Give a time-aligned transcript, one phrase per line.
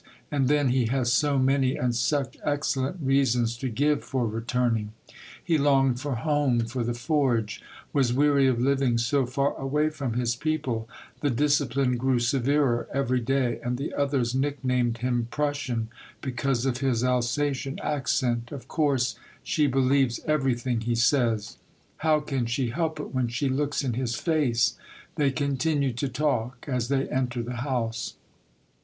[0.31, 4.93] And then he has so many and such excellent reasons to give for re turning,—
[5.43, 7.61] he longed for home, for the forge,
[7.93, 13.19] was weary of living so far away from his people; the discipline grew severer every
[13.19, 15.87] day, and the others nicknamed him" Prussian!"
[16.23, 18.51] because of his Alsa tian accent.
[18.51, 21.57] Of course she believes everything he says.
[21.97, 24.77] How can she help it when she looks in his face?.
[25.13, 28.15] They continue to talk, as they enter the house.